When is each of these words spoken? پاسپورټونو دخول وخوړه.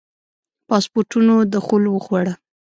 پاسپورټونو 0.67 1.35
دخول 1.53 1.83
وخوړه. 1.89 2.33